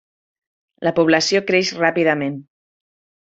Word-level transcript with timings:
La 0.87 0.93
població 0.99 1.41
creix 1.51 1.73
ràpidament. 1.83 2.41